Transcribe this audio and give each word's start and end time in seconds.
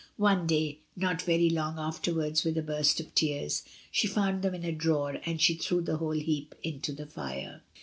One 0.17 0.47
day, 0.47 0.79
not 0.95 1.21
very 1.21 1.47
long 1.47 1.77
afterwards, 1.77 2.43
with 2.43 2.57
a 2.57 2.63
burst 2.63 2.99
of 2.99 3.13
tears, 3.13 3.61
she 3.91 4.07
found 4.07 4.41
them 4.41 4.55
in 4.55 4.63
a 4.65 4.71
drawer, 4.71 5.19
and 5.27 5.39
she 5.39 5.55
thresv 5.55 5.85
the 5.85 5.97
whole 5.97 6.09
heap 6.13 6.55
into 6.63 6.91
the 6.91 7.05
fire. 7.05 7.61